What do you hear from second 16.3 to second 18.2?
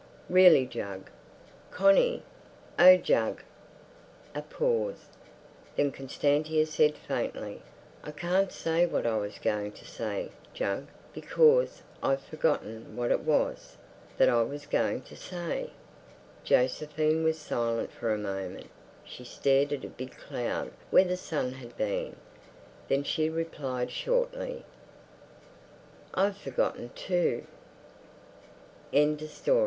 Josephine was silent for a